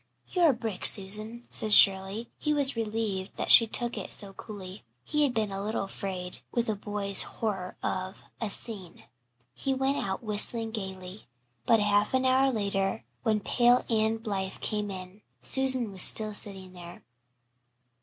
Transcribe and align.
"You're 0.29 0.49
a 0.49 0.53
brick, 0.55 0.83
Susan," 0.83 1.47
said 1.51 1.71
Shirley. 1.73 2.31
He 2.39 2.55
was 2.55 2.75
relieved 2.75 3.35
that 3.35 3.51
she 3.51 3.67
took 3.67 3.95
it 3.99 4.11
so 4.11 4.33
coolly 4.33 4.83
he 5.03 5.21
had 5.21 5.31
been 5.31 5.51
a 5.51 5.61
little 5.63 5.83
afraid, 5.83 6.39
with 6.51 6.67
a 6.69 6.75
boy's 6.75 7.21
horror 7.21 7.77
of 7.83 8.23
"a 8.41 8.49
scene." 8.49 9.03
He 9.53 9.75
went 9.75 9.97
out 9.97 10.23
whistling 10.23 10.71
gaily; 10.71 11.27
but 11.67 11.79
half 11.81 12.15
an 12.15 12.25
hour 12.25 12.51
later, 12.51 13.03
when 13.21 13.41
pale 13.41 13.85
Anne 13.91 14.17
Blythe 14.17 14.59
came 14.59 14.89
in, 14.89 15.21
Susan 15.43 15.91
was 15.91 16.01
still 16.01 16.33
sitting 16.33 16.73
there. 16.73 17.03